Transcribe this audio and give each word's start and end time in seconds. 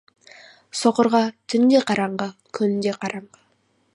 Соқырға 0.79 1.21
түн 1.53 1.69
де 1.75 1.83
қараңғы, 1.91 2.29
күн 2.61 2.75
де 2.87 2.97
қараңғы. 3.05 3.45